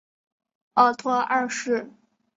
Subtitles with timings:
[0.73, 1.91] 奥托二世。